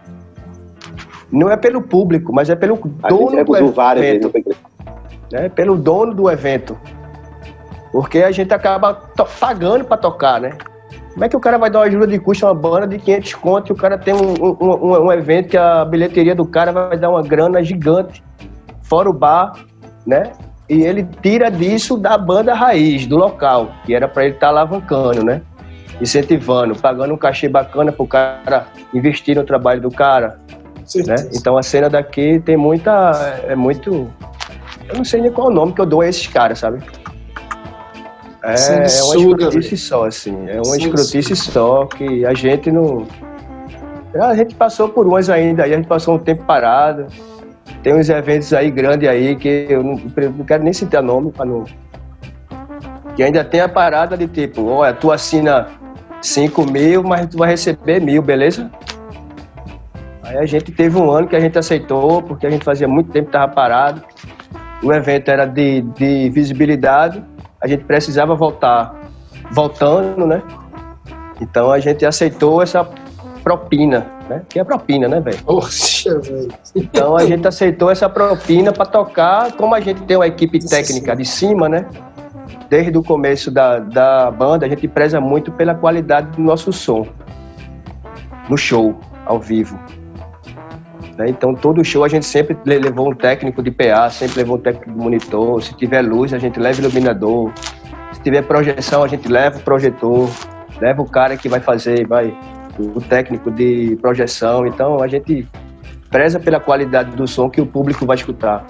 [1.32, 4.56] Não é pelo público, mas é pelo A dono do várias vezes, evento.
[5.32, 5.48] Né?
[5.48, 6.78] Pelo dono do evento.
[7.90, 8.92] Porque a gente acaba
[9.40, 10.50] pagando para tocar, né?
[11.14, 12.98] Como é que o cara vai dar uma ajuda de custo a uma banda de
[12.98, 16.44] 500 conto e o cara tem um, um, um, um, evento que a bilheteria do
[16.44, 18.22] cara vai dar uma grana gigante,
[18.82, 19.52] fora o bar,
[20.04, 20.32] né?
[20.68, 24.52] E ele tira disso da banda raiz, do local, que era para ele estar tá
[24.52, 25.40] alavancando, né?
[26.00, 30.40] Incentivando, pagando um cachê bacana pro cara investir no trabalho do cara.
[31.06, 31.14] Né?
[31.32, 33.40] Então a cena daqui tem muita.
[33.46, 34.10] É muito.
[34.88, 36.82] Eu não sei nem qual é o nome que eu dou a esses caras, sabe?
[38.44, 40.36] É, é uma escrotice só, assim.
[40.48, 43.06] É uma escrotice só que a gente não.
[44.14, 47.06] A gente passou por umas ainda, aí a gente passou um tempo parado.
[47.82, 49.94] Tem uns eventos aí grandes aí que eu não,
[50.36, 51.64] não quero nem citar nome para não.
[53.16, 55.68] Que ainda tem a parada de tipo, olha, tu assina
[56.20, 58.70] 5 mil, mas tu vai receber mil, beleza?
[60.22, 63.10] Aí a gente teve um ano que a gente aceitou, porque a gente fazia muito
[63.10, 64.02] tempo que estava parado.
[64.82, 67.22] O evento era de, de visibilidade
[67.64, 68.94] a gente precisava voltar
[69.50, 70.42] voltando, né?
[71.40, 72.86] Então a gente aceitou essa
[73.42, 74.42] propina, né?
[74.50, 75.42] Que é propina, né, velho?
[75.44, 76.52] Poxa, velho.
[76.74, 81.16] Então a gente aceitou essa propina para tocar, como a gente tem uma equipe técnica
[81.16, 81.86] de cima, né?
[82.68, 87.06] Desde o começo da, da banda, a gente preza muito pela qualidade do nosso som
[88.46, 88.94] no show,
[89.24, 89.78] ao vivo.
[91.16, 91.26] Né?
[91.28, 94.90] Então, todo show a gente sempre levou um técnico de PA, sempre levou um técnico
[94.90, 95.62] de monitor.
[95.62, 97.52] Se tiver luz, a gente leva iluminador.
[98.12, 100.28] Se tiver projeção, a gente leva o projetor,
[100.80, 102.36] leva o cara que vai fazer, vai
[102.78, 104.66] o técnico de projeção.
[104.66, 105.46] Então, a gente
[106.10, 108.66] preza pela qualidade do som que o público vai escutar.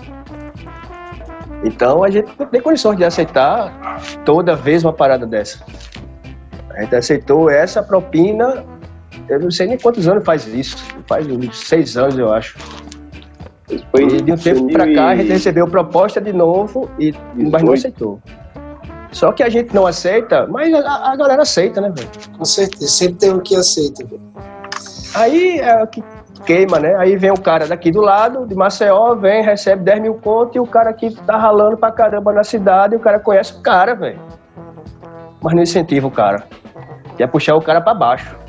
[1.65, 5.65] Então, a gente não tem condições de aceitar toda vez uma parada dessa.
[6.71, 8.65] A gente aceitou essa propina
[9.29, 10.77] eu não sei nem quantos anos faz isso.
[11.07, 12.59] Faz uns seis anos, eu acho.
[13.91, 17.63] Foi e de um tempo para cá a gente recebeu proposta de novo, e, mas
[17.63, 18.21] não aceitou.
[19.11, 22.09] Só que a gente não aceita, mas a, a galera aceita, né, velho?
[22.37, 24.05] Com certeza, sempre tem um que aceita.
[25.15, 26.03] Aí é o que
[26.45, 26.95] queima, né?
[26.97, 30.61] Aí vem o cara daqui do lado, de Maceió, vem, recebe 10 mil conto e
[30.61, 33.95] o cara aqui tá ralando pra caramba na cidade e o cara conhece o cara,
[33.95, 34.21] velho.
[35.41, 36.45] Mas não incentiva o cara.
[37.17, 38.44] Quer puxar o cara para baixo.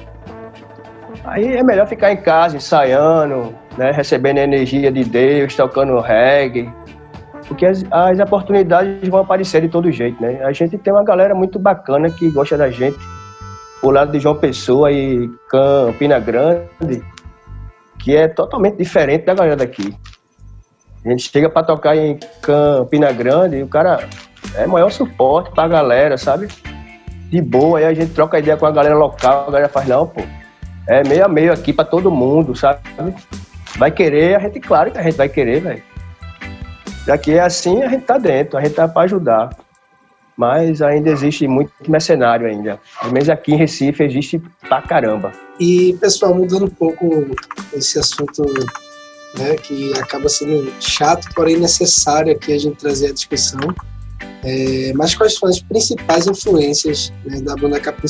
[1.25, 6.71] Aí é melhor ficar em casa, ensaiando, né, recebendo a energia de Deus, tocando reggae,
[7.47, 10.43] porque as, as, oportunidades vão aparecer de todo jeito, né?
[10.43, 12.97] A gente tem uma galera muito bacana que gosta da gente,
[13.81, 17.03] o lado de João Pessoa e Campina Grande,
[17.99, 19.95] que é totalmente diferente da galera daqui.
[21.05, 24.07] A gente chega para tocar em Campina Grande e o cara
[24.55, 26.47] é maior suporte para a galera, sabe?
[27.29, 30.07] De boa, aí a gente troca ideia com a galera local, a galera faz, não,
[30.07, 30.21] pô,
[30.87, 32.81] é meio a meio aqui para todo mundo, sabe?
[33.77, 35.83] Vai querer, a gente, claro que a gente vai querer, velho.
[37.05, 39.49] Já que é assim, a gente tá dentro, a gente tá para ajudar.
[40.37, 42.79] Mas ainda existe muito mercenário ainda.
[42.99, 45.31] Pelo menos aqui em Recife existe pra caramba.
[45.59, 47.25] E, pessoal, mudando um pouco
[47.73, 48.43] esse assunto,
[49.37, 53.61] né, que acaba sendo chato, porém necessário aqui a gente trazer a discussão.
[54.43, 58.07] É, mas quais são as principais influências né, da banda Capim?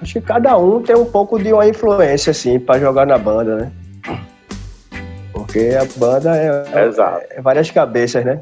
[0.00, 3.56] Acho que cada um tem um pouco de uma influência, assim, para jogar na banda,
[3.56, 3.72] né?
[5.32, 8.40] Porque a banda é, é, é, várias cabeças, né?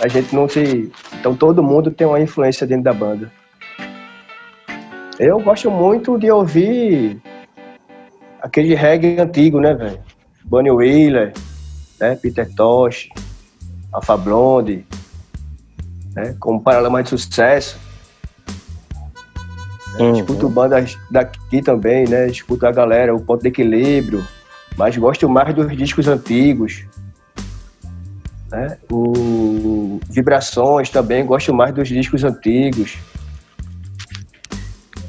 [0.00, 0.90] A gente não se.
[1.18, 3.30] Então todo mundo tem uma influência dentro da banda.
[5.18, 7.20] Eu gosto muito de ouvir
[8.40, 9.98] aquele reggae antigo, né, velho?
[10.44, 11.32] Bunny Wheeler,
[12.00, 12.14] né?
[12.16, 13.08] Peter Tosh,
[13.92, 14.86] Alpha Blonde,
[16.14, 16.36] né?
[16.38, 17.78] como Paralama de Sucesso.
[19.98, 20.12] Uhum.
[20.12, 22.28] Escuto bandas daqui também, né?
[22.28, 24.24] Escuto a galera, o ponto de equilíbrio,
[24.76, 26.84] mas gosto mais dos discos antigos.
[28.50, 28.78] Né?
[28.90, 32.98] O Vibrações também, gosto mais dos discos antigos.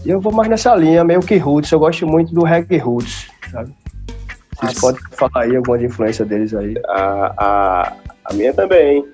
[0.06, 3.30] E eu vou mais nessa linha, meio que roots, eu gosto muito do reggae roots,
[3.52, 3.74] sabe?
[4.56, 4.82] Vocês Nossa.
[4.82, 6.76] podem falar aí alguma influência deles aí.
[6.88, 7.94] A, a,
[8.26, 9.06] a minha também.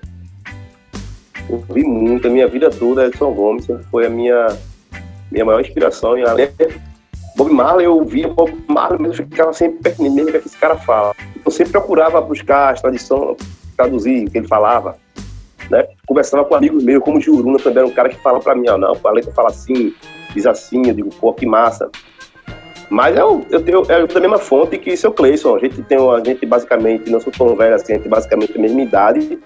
[1.47, 4.47] Eu vi muito, a minha vida toda, Edson Gomes foi a minha
[5.35, 6.17] minha maior inspiração.
[6.17, 6.49] E além
[7.35, 10.37] Bob Marley, eu ouvia Bob Marley, mas eu ficava sempre perto de mim, o que
[10.37, 11.13] esse cara fala.
[11.43, 13.37] Eu sempre procurava buscar as tradições,
[13.75, 14.97] traduzir o que ele falava.
[15.69, 15.85] Né?
[16.07, 18.77] Conversava com amigos meus, como Juruna também era um cara que fala pra mim, ó,
[18.77, 19.93] não, a letra fala assim,
[20.33, 21.89] diz assim, eu digo, pô, que massa.
[22.89, 25.55] Mas eu, tenho eu tenho a mesma fonte que seu Cleison.
[25.55, 28.61] A gente tem a gente basicamente, não sou tão velho assim, a gente basicamente a
[28.61, 29.39] mesma idade.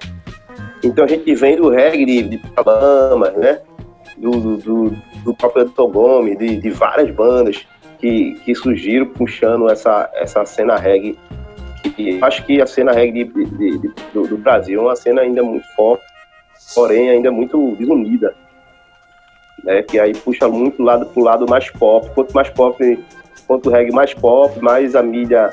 [0.83, 2.41] Então a gente vem do reggae de, de
[3.37, 3.61] né?
[4.19, 7.65] Do, do, do próprio Edson Gomes, de, de várias bandas
[7.99, 11.17] que, que surgiram puxando essa, essa cena reggae.
[11.95, 15.41] Que, acho que a cena reggae de, de, do, do, Brasil é uma cena ainda
[15.41, 16.03] muito forte,
[16.75, 18.33] porém ainda muito desunida.
[19.63, 19.81] né?
[19.83, 22.09] Que aí puxa muito lado pro lado mais pop.
[22.13, 23.05] Quanto mais pop,
[23.47, 25.49] quanto reggae mais pop, mais a mídia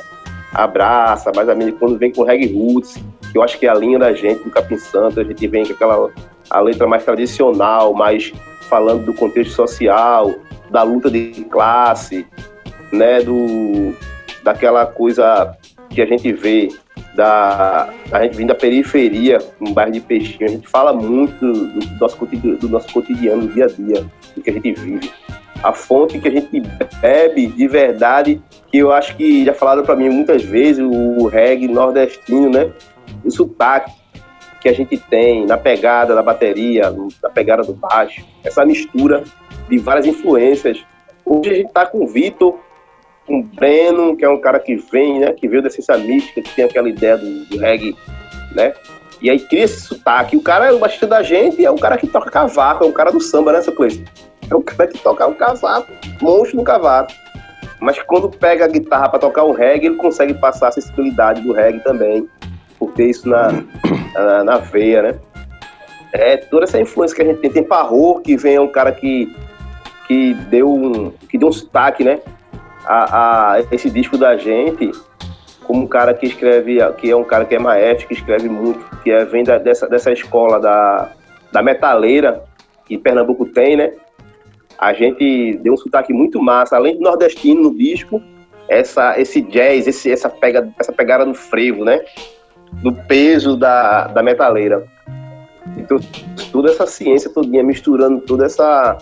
[0.53, 2.97] abraça, mais a mídia quando vem com reggae roots,
[3.31, 5.65] que eu acho que é a linha da gente do Capim Santo, a gente vem
[5.65, 6.11] com aquela
[6.51, 8.33] a letra mais tradicional, mais
[8.69, 10.35] falando do contexto social,
[10.71, 12.27] da luta de classe,
[12.93, 13.95] né, do
[14.43, 15.57] daquela coisa
[15.91, 16.69] que a gente vê
[17.15, 21.81] da a gente vem da periferia, no bairro de Peixinho, a gente fala muito do,
[21.81, 25.11] do nosso cotidiano, do nosso cotidiano, do dia a dia, do que a gente vive.
[25.63, 26.63] A fonte que a gente
[27.01, 28.41] bebe de verdade,
[28.71, 32.71] que eu acho que já falaram para mim muitas vezes, o reggae nordestino, né?
[33.25, 33.91] O sotaque
[34.67, 36.93] que a gente tem na pegada da bateria,
[37.23, 39.23] na pegada do baixo, essa mistura
[39.69, 40.85] de várias influências.
[41.25, 42.59] Hoje a gente está com o Vitor,
[43.25, 46.43] com o Breno, que é um cara que vem, né, que veio da ciência mística,
[46.43, 47.97] que tem aquela ideia do, do reggae,
[48.57, 48.75] né?
[49.23, 50.37] E aí cria esse sotaque.
[50.37, 52.93] O cara é o baixista da gente é o cara que toca cavaco, é o
[52.93, 54.03] cara do samba, né, essa coisa?
[54.51, 57.13] É o cara que toca o cavaco, monstro no cavaco.
[57.79, 61.53] Mas quando pega a guitarra para tocar o reggae, ele consegue passar a sensibilidade do
[61.53, 62.29] reggae também,
[62.79, 63.53] por ter isso na,
[64.15, 65.19] na, na veia, né?
[66.13, 67.51] É, toda essa influência que a gente tem.
[67.51, 69.35] Tem Parro, que vem é um cara que,
[70.07, 72.21] que, deu um, que deu um sotaque, né?
[72.85, 74.93] A, a, esse disco da gente,
[75.65, 78.85] como um cara que escreve, que é um cara que é maestro, que escreve muito,
[79.03, 81.13] que é, vem da, dessa, dessa escola da,
[81.53, 82.45] da metaleira,
[82.87, 83.93] que Pernambuco tem, né?
[84.79, 88.23] A gente deu um sotaque muito massa, além do nordestino no disco,
[88.69, 92.01] essa, esse jazz, esse, essa, pega, essa pegada do frevo, né?
[92.83, 94.87] Do peso da, da metaleira.
[95.77, 95.99] Então,
[96.53, 98.99] toda essa ciência todinha, misturando toda essa,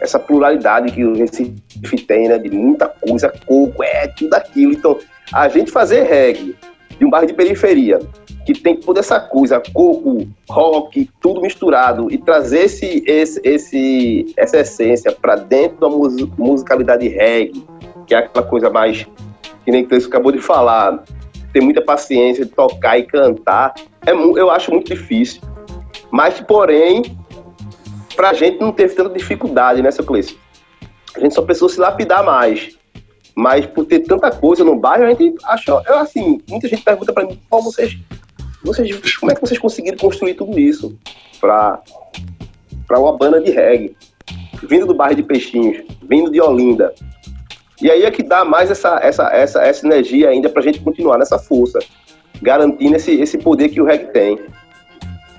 [0.00, 2.38] essa pluralidade que o Recife tem, né?
[2.38, 4.72] De muita coisa, coco, é tudo aquilo.
[4.72, 4.98] Então,
[5.32, 6.54] a gente fazer reggae
[6.98, 7.98] de um bairro de periferia,
[8.44, 14.58] que tem toda essa coisa, coco, rock, tudo misturado, e trazer esse, esse, esse essa
[14.58, 17.64] essência para dentro da musicalidade reggae,
[18.06, 19.06] que é aquela coisa mais,
[19.64, 21.02] que nem Cleiton acabou de falar,
[21.54, 23.74] ter muita paciência de tocar e cantar,
[24.04, 25.40] é, eu acho muito difícil.
[26.10, 27.16] Mas, porém,
[28.16, 30.34] pra gente não teve tanta dificuldade, né, seu Cleiton?
[31.16, 32.76] A gente só precisou se lapidar mais.
[33.36, 35.80] Mas por ter tanta coisa no bairro, a gente achou.
[35.86, 37.96] Eu, assim, muita gente pergunta para mim, como vocês,
[38.64, 39.16] vocês.
[39.16, 40.96] Como é que vocês conseguiram construir tudo isso
[41.40, 41.80] para
[42.90, 43.96] uma banda de reggae?
[44.68, 46.92] Vindo do bairro de Peixinhos, vindo de Olinda.
[47.80, 50.80] E aí é que dá mais essa, essa, essa, essa energia ainda para a gente
[50.80, 51.78] continuar nessa força,
[52.40, 54.38] garantindo esse, esse poder que o reggae tem.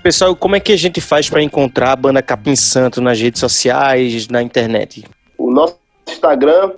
[0.02, 3.40] Pessoal, como é que a gente faz para encontrar a banda Capim Santo nas redes
[3.40, 5.04] sociais, na internet?
[5.36, 5.78] O nosso
[6.08, 6.72] Instagram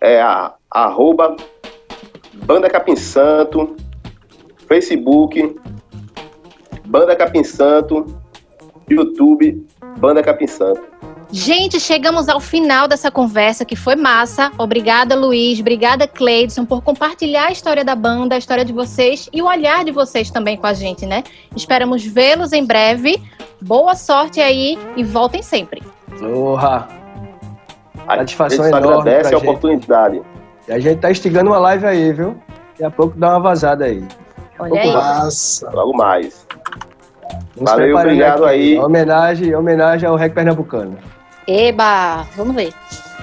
[0.00, 1.36] é a, arroba
[2.46, 3.76] Banda Capim Santo,
[4.66, 5.54] Facebook,
[6.86, 8.06] Banda Capim Santo,
[8.88, 9.66] YouTube,
[9.98, 10.91] Banda Capim Santo.
[11.34, 14.52] Gente, chegamos ao final dessa conversa que foi massa.
[14.58, 15.60] Obrigada, Luiz.
[15.60, 19.82] Obrigada, Cleidson, por compartilhar a história da banda, a história de vocês e o olhar
[19.82, 21.24] de vocês também com a gente, né?
[21.56, 23.18] Esperamos vê-los em breve.
[23.62, 25.82] Boa sorte aí e voltem sempre.
[26.18, 26.86] Porra!
[28.06, 29.00] Satisfação a gente enorme.
[29.00, 29.48] agradece a gente.
[29.48, 30.22] oportunidade.
[30.68, 32.36] E a gente tá instigando uma live aí, viu?
[32.72, 34.04] Daqui a pouco dá uma vazada aí.
[34.58, 34.92] Olha aí.
[34.92, 35.70] Massa.
[35.70, 36.46] Logo mais.
[37.56, 38.54] Nos Valeu, obrigado aqui.
[38.54, 38.78] aí.
[38.78, 40.98] Homenagem, homenagem ao REC Pernambucano.
[41.46, 42.72] Eba, vamos ver.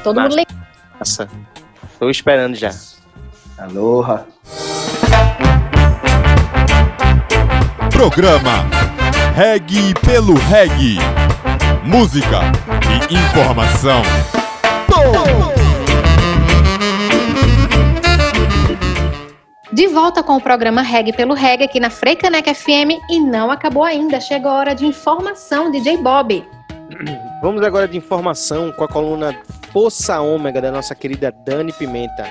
[0.03, 0.57] Todo mundo ligado.
[0.99, 1.27] Nossa,
[1.97, 2.71] tô esperando já.
[3.57, 4.25] Aloha.
[7.91, 8.65] Programa
[9.35, 10.97] Reg pelo Reg.
[11.83, 12.39] Música
[13.09, 14.01] e informação.
[19.71, 23.83] De volta com o programa Reg pelo Reg aqui na Freicanec FM e não acabou
[23.83, 24.19] ainda.
[24.19, 26.45] Chegou a hora de informação, DJ Bob.
[27.41, 29.33] Vamos agora de informação com a coluna
[29.71, 32.27] Força Ômega da nossa querida Dani Pimenta.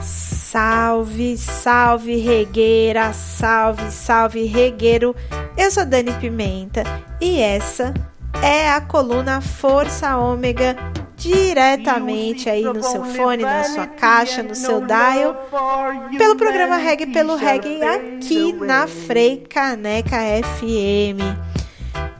[0.00, 5.14] Salve, salve regueira, salve, salve regueiro.
[5.54, 6.82] Eu sou Dani Pimenta
[7.20, 7.92] e essa
[8.42, 10.74] é a coluna Força Ômega
[11.16, 15.46] diretamente aí no seu fone, na sua caixa, no seu dial,
[16.16, 20.16] pelo programa Reggae pelo Reggae aqui na Frei Caneca
[20.56, 21.45] FM.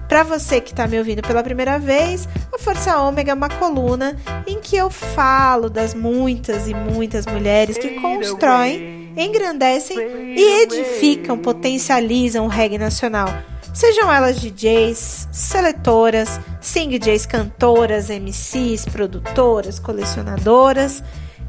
[0.08, 4.16] Para você que está me ouvindo pela primeira vez, a Força Ômega é uma coluna
[4.46, 12.44] em que eu falo das muitas e muitas mulheres que constroem, engrandecem e edificam, potencializam
[12.44, 13.28] o reggae nacional.
[13.74, 21.02] Sejam elas DJs, seletoras, sing DJs, cantoras, MCs, produtoras, colecionadoras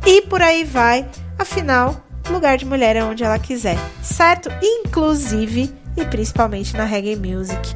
[0.05, 1.07] e por aí vai.
[1.37, 4.49] Afinal, lugar de mulher é onde ela quiser, certo?
[4.61, 7.75] Inclusive e principalmente na reggae music.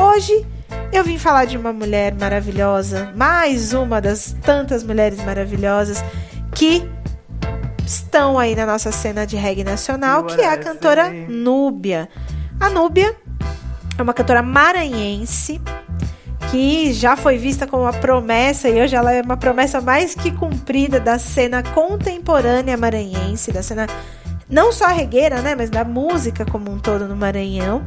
[0.00, 0.46] Hoje
[0.92, 6.04] eu vim falar de uma mulher maravilhosa, mais uma das tantas mulheres maravilhosas
[6.54, 6.88] que
[7.84, 12.08] estão aí na nossa cena de reggae nacional, que é a cantora Núbia.
[12.60, 13.16] A Núbia
[13.98, 15.60] é uma cantora maranhense
[16.50, 20.30] que já foi vista como uma promessa e hoje ela é uma promessa mais que
[20.30, 23.86] cumprida da cena contemporânea maranhense, da cena
[24.48, 27.82] não só regueira, né, mas da música como um todo no Maranhão.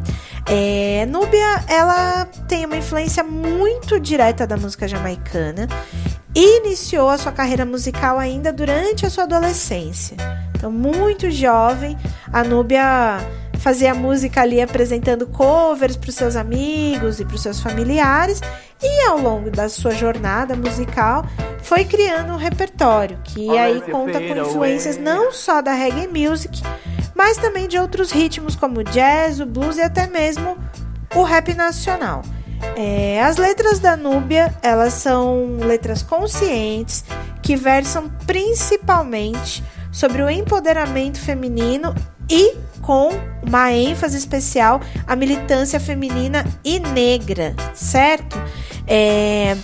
[0.46, 5.68] É, Núbia, ela tem uma influência muito direta da música jamaicana
[6.36, 10.16] e iniciou a sua carreira musical ainda durante a sua adolescência.
[10.56, 11.98] Então, muito jovem,
[12.32, 13.20] a Núbia
[13.62, 18.42] fazia música ali apresentando covers para os seus amigos e para os seus familiares,
[18.82, 21.24] e ao longo da sua jornada musical
[21.62, 26.62] foi criando um repertório que aí conta com influências não só da reggae music,
[27.16, 30.58] mas também de outros ritmos como o jazz, o blues e até mesmo
[31.16, 32.24] o rap nacional.
[32.76, 37.06] É, as letras da Núbia, elas são letras conscientes
[37.42, 41.94] que versam principalmente sobre o empoderamento feminino
[42.30, 43.10] e com
[43.46, 48.38] uma ênfase especial a militância feminina e negra, certo?
[48.88, 49.56] É,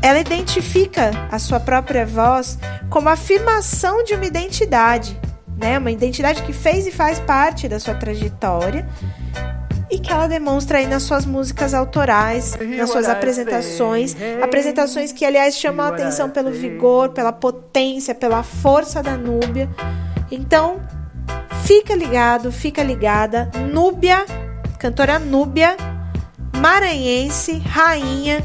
[0.00, 2.58] ela identifica a sua própria voz
[2.88, 5.18] como afirmação de uma identidade,
[5.56, 5.78] né?
[5.78, 8.88] Uma identidade que fez e faz parte da sua trajetória
[9.90, 15.56] e que ela demonstra aí nas suas músicas autorais, nas suas apresentações, apresentações que aliás
[15.56, 19.68] chamam a atenção pelo vigor, pela potência, pela força da Núbia.
[20.30, 20.80] Então,
[21.68, 24.24] fica ligado, fica ligada, Núbia,
[24.78, 25.76] cantora Núbia,
[26.56, 28.42] maranhense, rainha,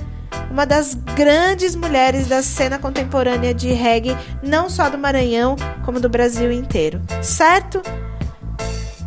[0.51, 5.55] uma das grandes mulheres da cena contemporânea de reggae, não só do Maranhão,
[5.85, 7.01] como do Brasil inteiro.
[7.21, 7.81] Certo?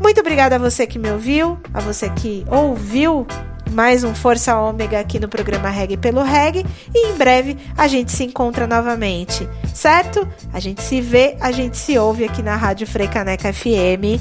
[0.00, 3.26] Muito obrigada a você que me ouviu, a você que ouviu
[3.70, 6.64] mais um Força Ômega aqui no programa Reggae pelo Reggae
[6.94, 10.26] e em breve a gente se encontra novamente, certo?
[10.52, 14.20] A gente se vê, a gente se ouve aqui na Rádio Freicaneca FM.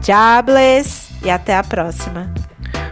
[0.00, 2.32] Diables e até a próxima.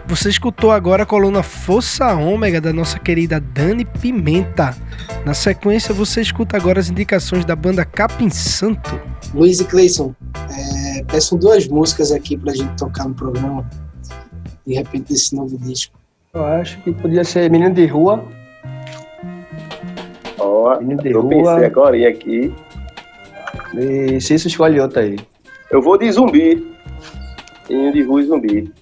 [0.07, 4.75] Você escutou agora a coluna Força Ômega da nossa querida Dani Pimenta.
[5.25, 8.99] Na sequência, você escuta agora as indicações da banda Capim Santo.
[9.33, 10.15] Luiz e Cleison,
[10.49, 13.69] é, peço duas músicas aqui pra gente tocar no programa.
[14.67, 15.97] De repente, desse novo disco.
[16.33, 18.23] Eu acho que podia ser Menino de Rua.
[20.37, 21.29] Ó, Menino de eu Rua.
[21.29, 22.53] pensei agora aqui.
[23.73, 25.17] E Cício escolhe outra aí.
[25.71, 26.67] Eu vou de zumbi.
[27.69, 28.73] Menino de rua e zumbi.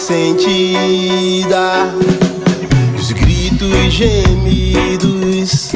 [0.00, 1.94] Sentida,
[2.98, 5.72] os gritos e gemidos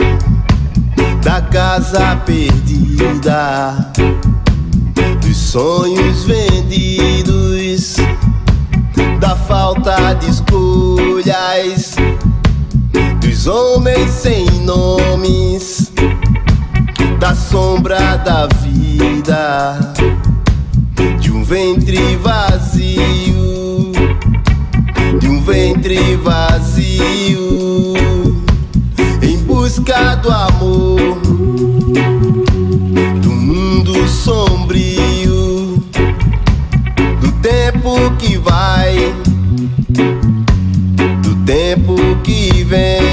[1.23, 3.93] da casa perdida,
[5.21, 7.97] dos sonhos vendidos,
[9.21, 11.95] da falta de escolhas,
[13.21, 15.93] dos homens sem nomes,
[17.21, 19.93] da sombra da vida.
[21.21, 23.54] De um ventre vazio,
[25.25, 27.95] de um ventre vazio,
[29.23, 31.19] em busca do amor,
[33.23, 35.83] do mundo sombrio,
[37.23, 39.15] do tempo que vai,
[41.23, 43.04] do tempo que vem,